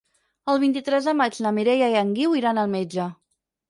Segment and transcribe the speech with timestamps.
[0.53, 3.11] El vint-i-tres de maig na Mireia i en Guiu iran al metge.